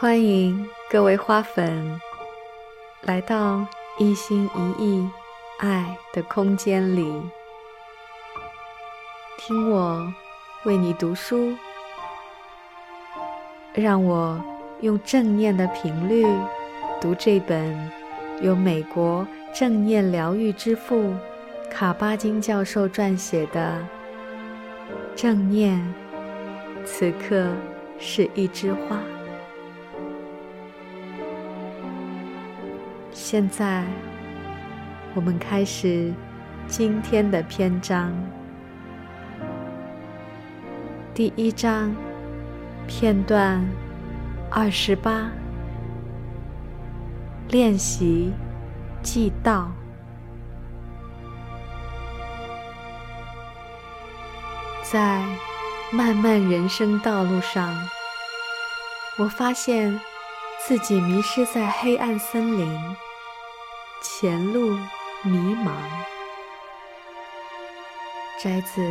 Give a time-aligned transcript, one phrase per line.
[0.00, 2.00] 欢迎各位花粉
[3.02, 3.66] 来到
[3.98, 5.10] 一心一意
[5.58, 7.04] 爱的空间里，
[9.36, 10.06] 听我
[10.62, 11.52] 为你读书，
[13.74, 14.40] 让我
[14.82, 16.24] 用正念的频率
[17.00, 17.90] 读这本
[18.40, 21.12] 由美国正念疗愈之父
[21.68, 23.84] 卡巴金教授撰写的
[25.20, 25.76] 《正念》，
[26.84, 27.48] 此刻
[27.98, 28.96] 是一枝花。
[33.12, 33.84] 现在，
[35.14, 36.12] 我们开始
[36.66, 38.12] 今天的篇章。
[41.12, 41.94] 第一章
[42.86, 43.64] 片段
[44.50, 45.30] 二十八，
[47.48, 48.32] 练习
[49.02, 49.70] 记道。
[54.84, 55.22] 在
[55.90, 57.74] 漫漫人生道路上，
[59.18, 60.00] 我发现
[60.68, 62.78] 自己迷失在黑暗森林。
[64.02, 64.76] 前路
[65.22, 65.72] 迷茫，
[68.38, 68.86] 摘自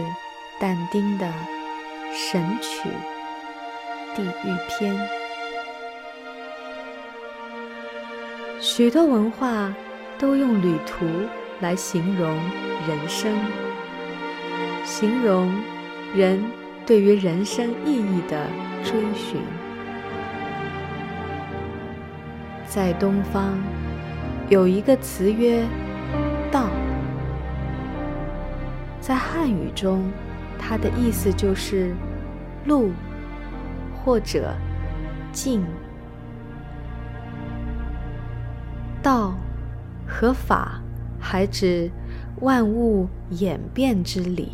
[0.59, 1.28] 但丁的
[2.16, 2.89] 《神曲·
[4.16, 4.92] 地狱篇》。
[8.59, 9.72] 许多文化
[10.17, 11.05] 都用旅途
[11.59, 12.28] 来形容
[12.88, 13.31] 人生，
[14.83, 15.53] 形容
[16.16, 16.44] 人
[16.88, 18.48] 对于人生意义的
[18.83, 19.39] 追寻。
[22.78, 23.58] 在东方。
[24.50, 25.66] 有一个词曰
[26.53, 26.70] “道”，
[29.02, 30.03] 在汉语中，
[30.59, 31.95] 它的意思就是
[32.66, 32.92] 路
[33.95, 34.53] 或者
[35.31, 35.66] 径。
[39.02, 39.33] 道
[40.08, 40.80] 和法
[41.20, 41.89] 还指
[42.42, 44.52] 万物演变之理，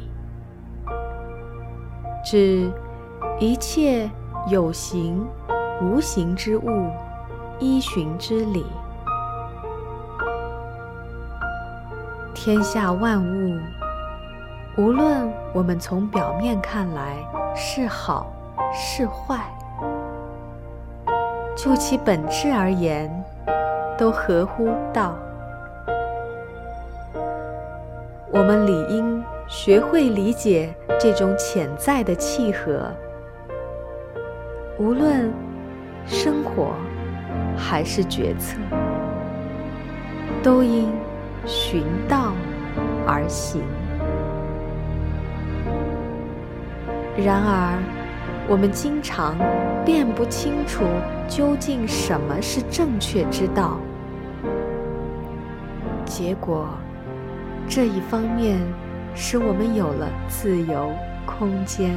[2.23, 2.71] 指
[3.37, 4.09] 一切
[4.49, 5.27] 有形
[5.81, 6.89] 无形之物
[7.59, 8.65] 依循之理。
[12.33, 13.57] 天下万物，
[14.77, 17.17] 无论我们从表面看来
[17.55, 18.33] 是好
[18.73, 19.39] 是坏，
[21.55, 23.09] 就其本质而言，
[23.97, 25.15] 都合乎道。
[28.29, 32.91] 我们理应学会理解这种潜在的契合，
[34.77, 35.31] 无论
[36.07, 36.73] 生活
[37.57, 38.57] 还是决策，
[40.41, 40.91] 都应。
[41.45, 42.31] 寻道
[43.05, 43.61] 而行。
[47.17, 47.77] 然而，
[48.47, 49.35] 我们经常
[49.83, 50.85] 辨不清楚
[51.27, 53.77] 究竟什么是正确之道，
[56.05, 56.65] 结果
[57.67, 58.57] 这一方面
[59.13, 60.93] 使我们有了自由
[61.25, 61.93] 空间，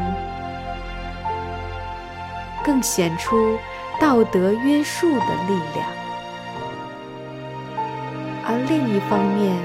[2.65, 3.56] 更显出
[4.01, 5.87] 道德约束的力量。
[8.49, 9.57] 而另一方面，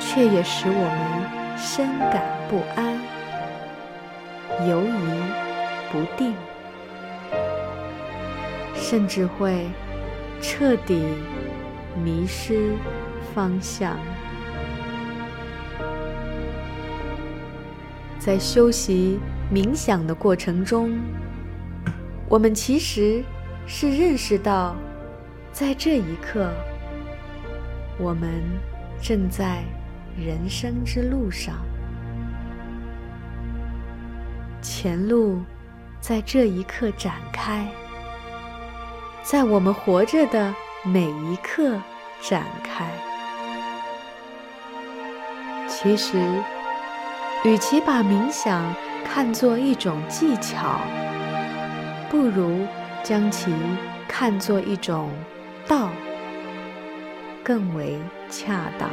[0.00, 2.98] 却也使我们深感不安、
[4.66, 5.22] 犹疑
[5.92, 6.34] 不定，
[8.74, 9.66] 甚至会
[10.40, 11.02] 彻底
[12.02, 12.72] 迷失
[13.34, 13.98] 方向。
[18.18, 19.20] 在修习
[19.52, 20.98] 冥想的过程中，
[22.28, 23.22] 我们其实
[23.66, 24.74] 是认识到，
[25.52, 26.50] 在这一刻。
[27.96, 28.42] 我们
[29.00, 29.62] 正在
[30.18, 31.54] 人生之路上，
[34.60, 35.40] 前路
[36.00, 37.68] 在这一刻展开，
[39.22, 40.52] 在我们活着的
[40.82, 41.80] 每一刻
[42.20, 42.84] 展开。
[45.68, 46.18] 其实，
[47.44, 48.74] 与其把冥想
[49.04, 50.80] 看作一种技巧，
[52.14, 52.64] 不如
[53.02, 53.52] 将其
[54.06, 55.10] 看作一种
[55.66, 55.90] 道。
[57.42, 57.98] 更为
[58.30, 58.88] 恰当。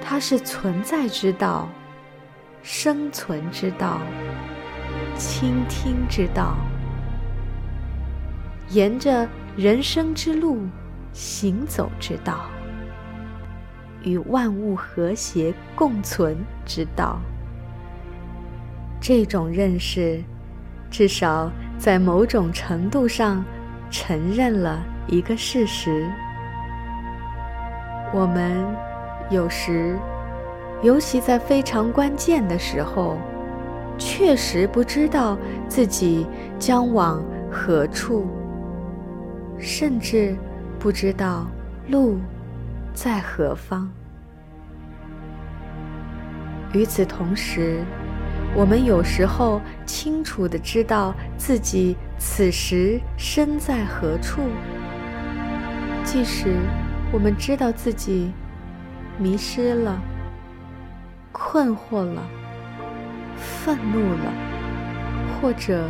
[0.00, 1.68] 它是存在之道、
[2.62, 4.00] 生存之道、
[5.18, 6.56] 倾听之道，
[8.70, 10.66] 沿着人生之路
[11.12, 12.46] 行走之道，
[14.02, 17.20] 与万物和谐共存之道。
[19.02, 20.22] 这种认识，
[20.88, 23.44] 至少在某种程度上
[23.90, 24.80] 承认了。
[25.08, 26.08] 一个事实：
[28.14, 28.64] 我们
[29.28, 29.98] 有时，
[30.84, 33.18] 尤其在非常关键的时候，
[33.98, 36.24] 确实不知道自己
[36.56, 37.20] 将往
[37.50, 38.28] 何处，
[39.58, 40.36] 甚至
[40.78, 41.44] 不知道
[41.88, 42.20] 路
[42.94, 43.90] 在何方。
[46.72, 47.84] 与此同时，
[48.54, 54.42] 我们有时候清楚的知道自己此时身在何处，
[56.04, 56.54] 即使
[57.10, 58.30] 我们知道自己
[59.18, 59.98] 迷失了、
[61.32, 62.22] 困惑了、
[63.36, 64.32] 愤怒了，
[65.40, 65.88] 或者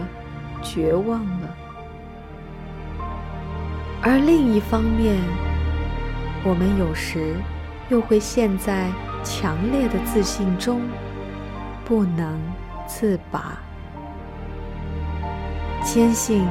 [0.62, 1.56] 绝望了。
[4.00, 5.16] 而另一方面，
[6.44, 7.34] 我们有时
[7.88, 8.88] 又会陷在
[9.24, 10.80] 强烈的自信中，
[11.92, 12.40] 不能
[12.86, 13.58] 自拔，
[15.84, 16.48] 坚信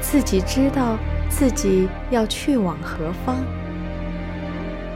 [0.00, 0.96] 自己知道
[1.28, 3.38] 自己要去往何方。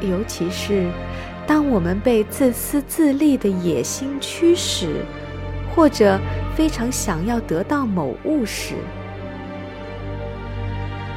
[0.01, 0.89] 尤其是
[1.45, 5.05] 当我们被自私自利的野心驱使，
[5.75, 6.21] 或者
[6.55, 8.77] 非常想要得到某物时。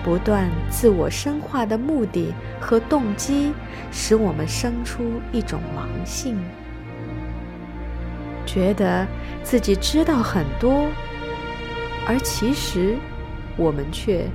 [0.03, 3.53] 不断自我深化的目的和动机，
[3.91, 6.39] 使我们生出一种盲性，
[8.57, 9.05] 觉得
[9.43, 10.87] 自己知道很多，
[12.07, 12.95] 而其实
[13.55, 14.27] 我们却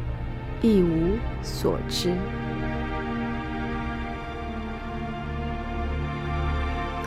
[0.61, 2.15] 一无所知。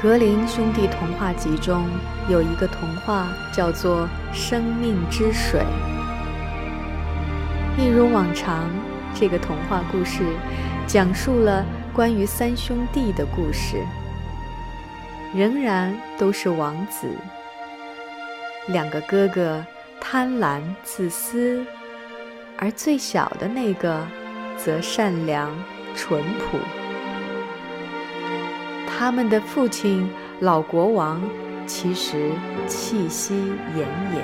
[0.01, 1.87] 格林兄弟童话集中
[2.27, 5.61] 有一个童话，叫做《生命之水》。
[7.81, 8.69] 一如往常，
[9.13, 10.21] 这个童话故事
[10.85, 13.77] 讲述了关于三兄弟的故事，
[15.35, 17.09] 仍然都是王子。
[18.67, 19.65] 两个哥哥
[19.99, 21.65] 贪婪自私，
[22.57, 24.01] 而最小的那个
[24.55, 25.51] 则善良
[25.93, 26.57] 淳朴。
[28.87, 30.09] 他们的父亲
[30.39, 31.21] 老国王
[31.67, 32.31] 其实
[32.65, 33.35] 气息
[33.75, 33.83] 奄
[34.15, 34.21] 奄，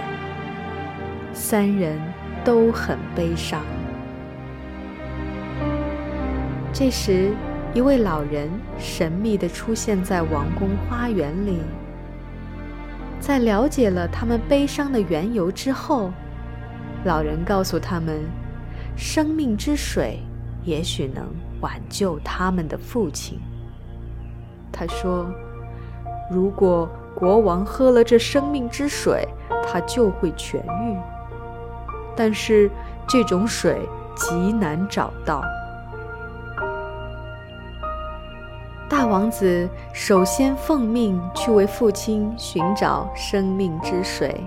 [1.33, 1.99] 三人。
[2.43, 3.61] 都很悲伤。
[6.73, 7.33] 这时，
[7.73, 11.59] 一位老人神秘地出现在王宫花园里。
[13.19, 16.11] 在了解了他们悲伤的缘由之后，
[17.05, 18.19] 老人告诉他们，
[18.97, 20.19] 生命之水
[20.63, 21.25] 也许能
[21.61, 23.39] 挽救他们的父亲。
[24.69, 25.31] 他说
[26.29, 29.25] ：“如果国王喝了这生命之水，
[29.65, 30.97] 他就会痊愈。”
[32.17, 32.69] 但是
[33.07, 33.79] 这种水
[34.13, 35.41] 极难找到。
[39.11, 44.41] 王子首先奉命去为父亲寻找生命之水，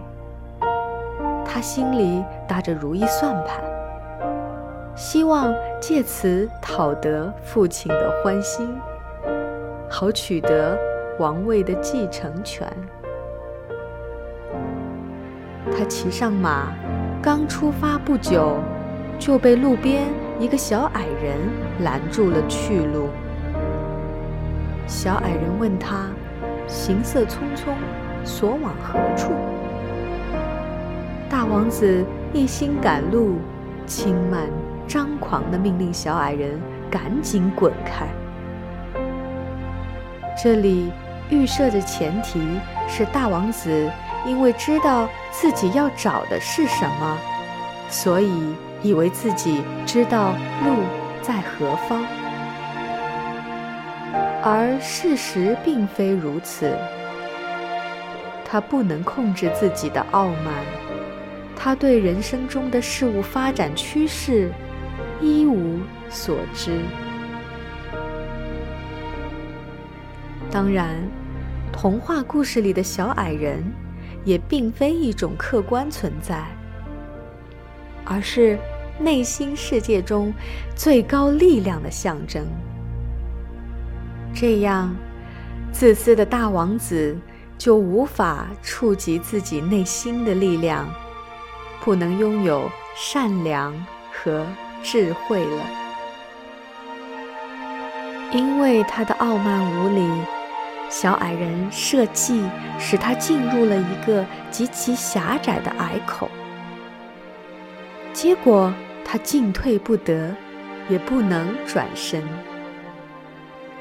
[1.44, 3.62] 他心里打着如意算盘，
[4.96, 8.74] 希望借此讨得父亲的欢心，
[9.86, 10.78] 好取得
[11.18, 12.66] 王位的继承权。
[15.76, 16.72] 他骑上马。
[17.22, 18.58] 刚出发不久，
[19.18, 20.04] 就被路边
[20.38, 21.38] 一个小矮人
[21.80, 23.08] 拦住了去路。
[24.86, 26.08] 小矮人问他
[26.68, 27.74] ：“行色匆匆，
[28.24, 29.32] 所往何处？”
[31.28, 33.38] 大王子一心赶路，
[33.86, 34.48] 轻慢
[34.86, 36.60] 张狂地命令小矮人
[36.90, 38.06] 赶紧滚开。
[40.42, 40.90] 这里
[41.30, 42.40] 预设的前提
[42.88, 43.90] 是大王子。
[44.26, 47.18] 因为知道自己要找的是什么，
[47.90, 50.32] 所以以为自己知道
[50.64, 50.76] 路
[51.20, 52.02] 在何方，
[54.46, 56.76] 而事实并非如此。
[58.44, 60.54] 他不能控制自己的傲慢，
[61.56, 64.52] 他对人生中的事物发展趋势
[65.20, 66.78] 一无所知。
[70.50, 70.96] 当然，
[71.72, 73.64] 童话故事里的小矮人。
[74.24, 76.46] 也并非一种客观存在，
[78.06, 78.58] 而是
[78.98, 80.32] 内心世界中
[80.74, 82.42] 最高力量的象征。
[84.34, 84.94] 这样，
[85.70, 87.16] 自私的大王子
[87.56, 90.88] 就无法触及自己内心的力量，
[91.80, 93.72] 不能拥有善良
[94.12, 94.44] 和
[94.82, 95.64] 智慧了，
[98.32, 100.10] 因为他的傲慢无礼。
[100.90, 102.42] 小矮人设计
[102.78, 106.28] 使他进入了一个极其狭窄的隘口，
[108.12, 108.72] 结果
[109.04, 110.32] 他进退不得，
[110.88, 112.22] 也不能转身。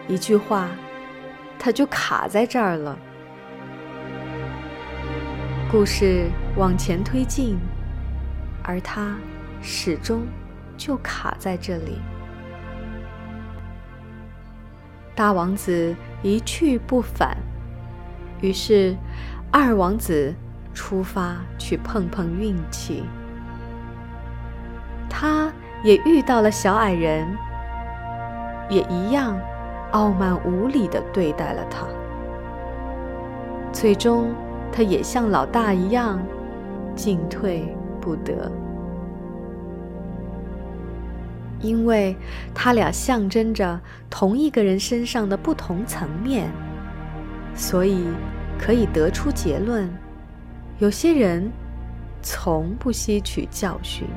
[0.07, 0.69] 一句话，
[1.57, 2.97] 他就卡在这儿了。
[5.71, 7.57] 故事往前推进，
[8.63, 9.15] 而他
[9.61, 10.23] 始终
[10.77, 11.99] 就卡在这里。
[15.15, 17.37] 大王子一去不返，
[18.41, 18.95] 于是
[19.51, 20.35] 二王子
[20.73, 23.03] 出发去碰碰运气。
[25.09, 25.51] 他
[25.83, 27.27] 也遇到了小矮人，
[28.69, 29.39] 也一样
[29.93, 31.87] 傲慢无礼地对待了他。
[33.71, 34.31] 最终，
[34.71, 36.21] 他也像老大一样
[36.95, 38.51] 进退不得，
[41.59, 42.15] 因为
[42.53, 46.51] 他俩象征着同一个人身上的不同层面，
[47.55, 48.05] 所以
[48.59, 49.89] 可以得出结论：
[50.77, 51.51] 有些人
[52.21, 54.07] 从不吸取教训。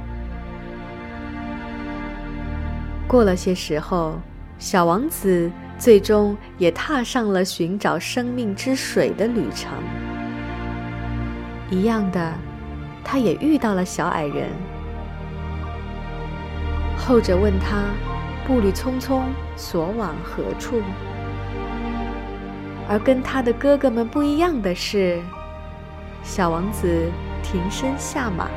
[3.09, 4.17] 过了些时候，
[4.59, 9.73] 小王子最终也踏上了寻找生命之水的旅程。
[11.71, 12.33] 一样的，
[13.05, 14.49] 他也遇到了小矮人。
[16.97, 17.85] 后者问他，
[18.47, 19.23] 步履匆匆，
[19.57, 20.81] 所往何处？
[22.89, 25.21] 而跟他的哥哥们不一样的是，
[26.23, 27.11] 小王子
[27.43, 28.49] 停身下马，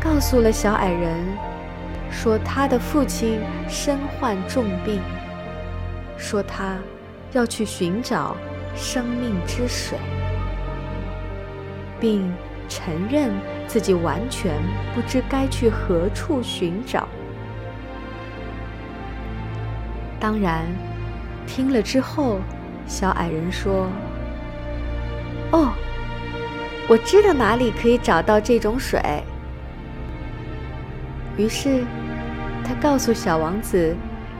[0.00, 1.26] 告诉了小矮人，
[2.10, 5.00] 说他的父亲身患重病，
[6.16, 6.76] 说他
[7.32, 8.36] 要去寻找
[8.74, 9.98] 生命之水。
[11.98, 12.30] 并
[12.68, 13.32] 承认
[13.66, 14.52] 自己完全
[14.94, 17.08] 不知该去何处寻找。
[20.20, 20.66] 当然，
[21.46, 22.38] 听了之后，
[22.86, 23.88] 小矮人说
[25.52, 25.72] ：“哦，
[26.88, 29.00] 我知道哪里可以找到这种水。”
[31.38, 31.84] 于是，
[32.64, 33.96] 他告诉小王子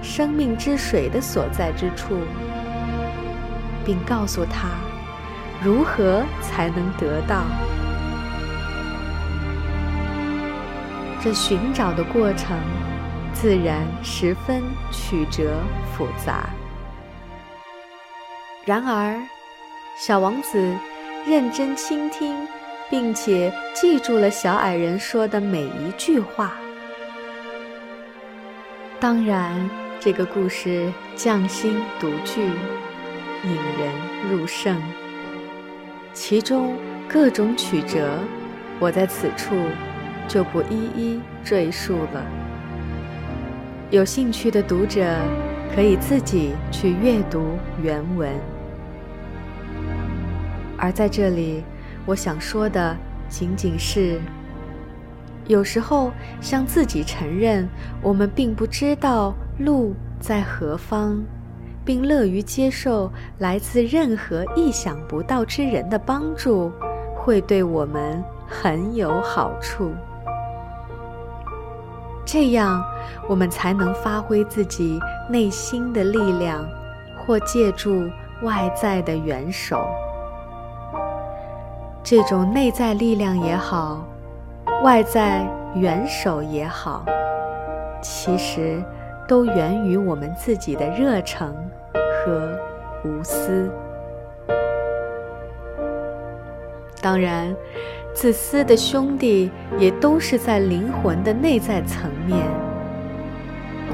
[0.06, 2.20] 生命之水的所在之处，
[3.84, 4.68] 并告诉他。
[5.60, 7.42] 如何才能得到？
[11.20, 12.56] 这寻找的过程
[13.32, 15.58] 自然十分曲折
[15.92, 16.48] 复杂。
[18.64, 19.20] 然而，
[19.98, 20.72] 小王子
[21.26, 22.46] 认真倾听，
[22.88, 26.52] 并且记住了小矮人说的每一句话。
[29.00, 32.42] 当然，这个故事匠心独具，
[33.42, 33.92] 引人
[34.30, 34.80] 入胜。
[36.12, 36.76] 其中
[37.08, 38.18] 各种曲折，
[38.78, 39.56] 我在此处
[40.28, 42.24] 就不一一赘述了。
[43.90, 45.04] 有兴趣的读者
[45.74, 48.30] 可以自己去阅读原文。
[50.76, 51.64] 而在这里，
[52.04, 52.96] 我想说的
[53.28, 54.20] 仅仅是：
[55.46, 57.66] 有时候向自己承认
[58.02, 61.22] 我们并不知道路在何方。
[61.86, 63.08] 并乐于接受
[63.38, 66.72] 来自任何意想不到之人的帮助，
[67.14, 69.92] 会对我们很有好处。
[72.24, 72.84] 这样，
[73.28, 74.98] 我们才能发挥自己
[75.30, 76.66] 内心的力量，
[77.24, 78.10] 或借助
[78.42, 79.86] 外在的援手。
[82.02, 84.04] 这种内在力量也好，
[84.82, 85.46] 外在
[85.76, 87.04] 援手也好，
[88.02, 88.82] 其实
[89.26, 91.54] 都源于我们自己的热诚。
[92.26, 92.58] 和
[93.04, 93.70] 无私，
[97.00, 97.54] 当然，
[98.12, 102.36] 自私的兄弟也都是在灵魂的内在层面。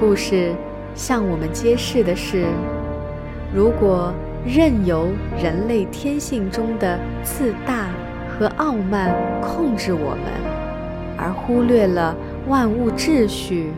[0.01, 0.55] 故事
[0.95, 2.47] 向我们揭示的是：
[3.55, 4.15] 如果
[4.47, 7.91] 任由人类天性中的自大
[8.31, 10.25] 和傲慢控制我们，
[11.19, 12.17] 而忽略了
[12.49, 13.73] 万物秩序，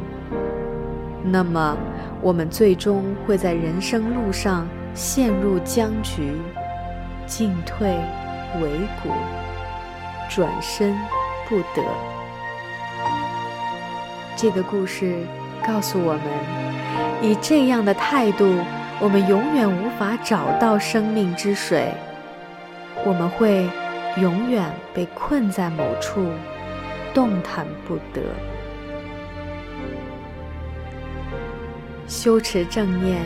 [1.25, 1.77] 那么。
[2.23, 6.33] 我们最终会在人生路上陷入僵局，
[7.27, 7.87] 进退
[8.63, 8.71] 维
[9.03, 9.11] 谷，
[10.31, 10.97] 转身
[11.47, 11.83] 不得。
[14.35, 15.17] 这个故事
[15.67, 16.23] 告诉我们，
[17.21, 18.57] 以这样的态度，
[18.99, 21.93] 我们永远无法找到生命之水，
[23.05, 23.69] 我们会
[24.17, 24.65] 永远
[24.95, 26.27] 被困在某处，
[27.13, 28.23] 动弹不得。
[32.07, 33.23] 修持正念，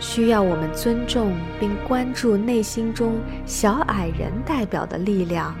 [0.00, 5.56] 需要我们尊重并关注内心中小矮人代表的力量，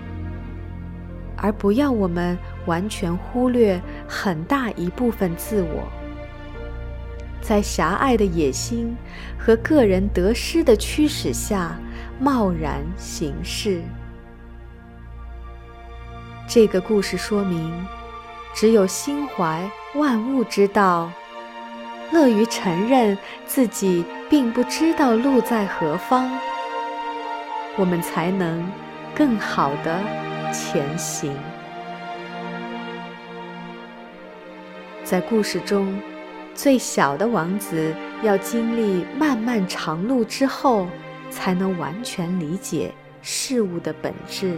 [1.36, 5.88] 而不要我们完全忽略很大一部分自我，
[7.40, 8.94] 在狭隘的野心
[9.38, 11.76] 和个人得失的驱使下
[12.20, 13.82] 贸然行事。
[16.46, 17.72] 这个故事说明，
[18.54, 21.10] 只有心怀万物之道。
[22.10, 26.30] 乐于承认自己并不知道路在何方，
[27.76, 28.66] 我们才能
[29.14, 30.00] 更好的
[30.52, 31.34] 前行。
[35.04, 36.00] 在故事中，
[36.54, 40.86] 最小的王子要经历漫漫长路之后，
[41.30, 44.56] 才能完全理解事物的本质。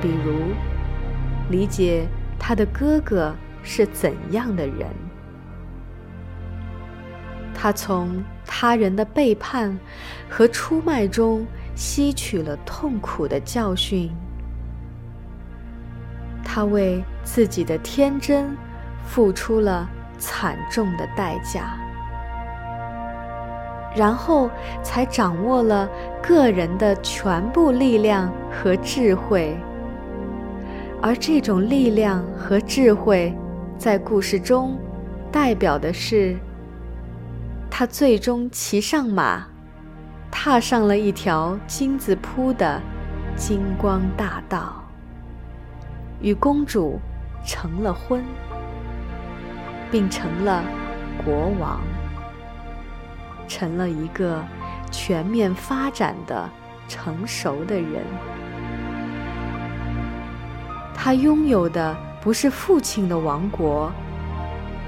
[0.00, 0.54] 比如，
[1.50, 2.06] 理解
[2.38, 4.86] 他的哥哥是怎样的人。
[7.62, 9.78] 他从他人的背叛
[10.30, 14.10] 和出卖中吸取了痛苦的教训，
[16.42, 18.56] 他为自己的天真
[19.04, 19.86] 付出了
[20.16, 21.78] 惨重的代价，
[23.94, 24.48] 然后
[24.82, 25.86] 才掌握了
[26.22, 29.54] 个人的全部力量和智慧。
[31.02, 33.36] 而这种力量和智慧，
[33.76, 34.78] 在故事中，
[35.30, 36.38] 代表的是
[37.80, 39.42] 他最终骑上马，
[40.30, 42.78] 踏上了一条金子铺的
[43.34, 44.84] 金光大道，
[46.20, 47.00] 与公主
[47.42, 48.22] 成了婚，
[49.90, 50.62] 并成了
[51.24, 51.80] 国王，
[53.48, 54.44] 成了一个
[54.90, 56.50] 全面发展的
[56.86, 58.04] 成熟的人。
[60.94, 63.90] 他拥有的不是父亲的王国，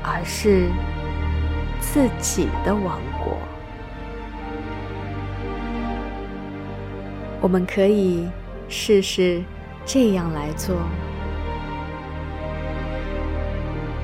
[0.04, 0.68] 而是
[1.82, 3.36] 自己的王国。
[7.40, 8.28] 我们可以
[8.68, 9.42] 试试
[9.84, 10.76] 这样来做：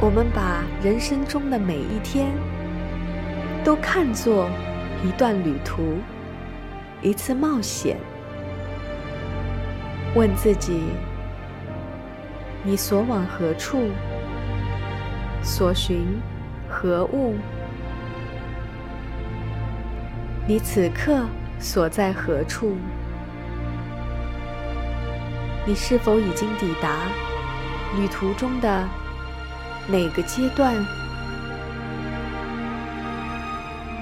[0.00, 2.32] 我们把人生中的每一天
[3.64, 4.50] 都看作
[5.06, 5.98] 一段旅途，
[7.00, 7.96] 一次冒险。
[10.14, 10.82] 问自己。
[12.64, 13.78] 你所往何处？
[15.42, 16.04] 所寻
[16.68, 17.36] 何物？
[20.48, 21.26] 你此刻
[21.60, 22.74] 所在何处？
[25.66, 26.88] 你是否已经抵达
[27.98, 28.88] 旅途中的
[29.88, 30.74] 哪个阶段？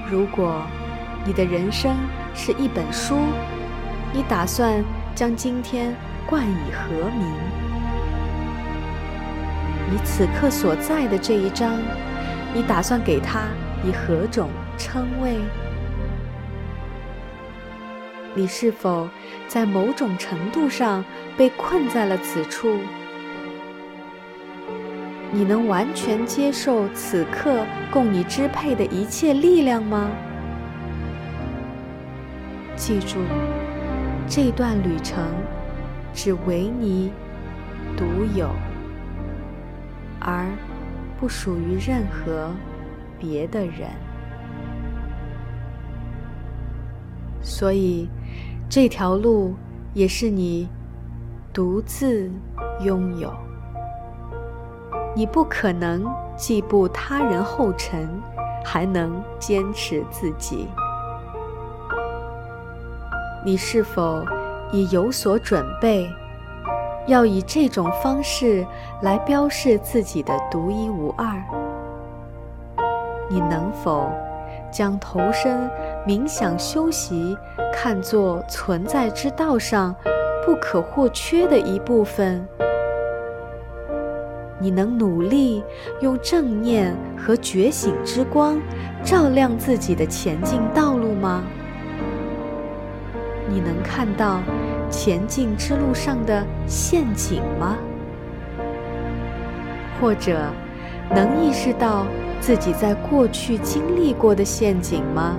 [0.09, 0.61] 如果
[1.25, 1.93] 你的人生
[2.33, 3.17] 是一本书，
[4.13, 4.81] 你打算
[5.13, 5.93] 将今天
[6.25, 7.27] 冠以何名？
[9.91, 11.73] 你此刻所在的这一章，
[12.53, 13.49] 你打算给它
[13.83, 15.41] 以何种称谓？
[18.37, 19.09] 你是否
[19.47, 21.03] 在某种程度上
[21.35, 22.77] 被困在了此处？
[25.31, 30.11] 你能完全接受此刻供你支配的一切力量吗？
[32.75, 33.17] 记住，
[34.29, 35.19] 这段旅程
[36.13, 37.11] 只为你
[37.97, 38.05] 独
[38.37, 38.51] 有。
[40.19, 40.45] 而
[41.19, 42.53] 不属于任何
[43.17, 43.89] 别的人，
[47.47, 48.09] 所以
[48.69, 49.55] 这条路
[49.93, 50.67] 也是你
[51.53, 52.29] 独自
[52.81, 53.33] 拥有。
[55.15, 56.05] 你不可能
[56.35, 58.21] 既步他人后尘，
[58.65, 60.67] 还能坚持自己。
[63.45, 64.21] 你是否
[64.73, 66.11] 已有所准备？
[67.07, 68.67] 要以这种方式
[69.01, 71.41] 来标示自己的独一无二。
[73.29, 74.11] 你能否
[74.71, 75.69] 将投身
[76.07, 77.37] 冥想修习
[77.73, 79.95] 看作存在之道上
[80.45, 82.47] 不可或缺的一部分？
[84.59, 85.63] 你能努力
[86.01, 88.59] 用正念和觉醒之光
[89.03, 91.43] 照亮自己的前进道路吗？
[93.49, 94.41] 你能看到？
[94.89, 97.77] 前进之路上的陷阱吗？
[99.99, 100.49] 或者
[101.09, 102.05] 能意识到
[102.39, 105.37] 自己在过去经历过的陷阱吗？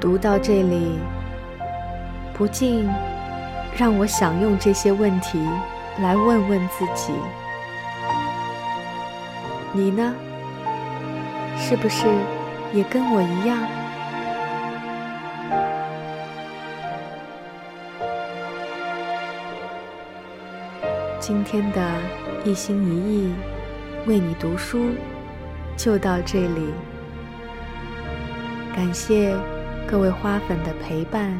[0.00, 0.98] 读到这里，
[2.34, 2.88] 不禁
[3.76, 5.40] 让我想用这些问题
[6.00, 7.12] 来问问自己：
[9.72, 10.14] 你呢？
[11.56, 12.06] 是不是
[12.72, 13.58] 也跟我一样？
[21.20, 22.00] 今天的
[22.44, 23.32] 一心一意
[24.06, 24.90] 为你读书
[25.76, 26.72] 就到这里，
[28.72, 29.36] 感谢
[29.86, 31.36] 各位花粉的陪伴，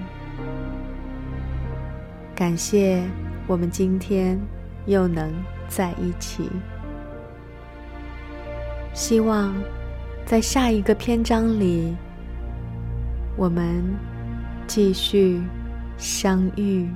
[2.35, 3.03] 感谢
[3.47, 4.39] 我们今天
[4.87, 5.33] 又能
[5.69, 6.51] 在一起，
[8.93, 9.55] 希望
[10.27, 11.97] 在下一个篇章里，
[13.37, 13.83] 我们
[14.67, 15.41] 继续
[15.97, 16.89] 相遇。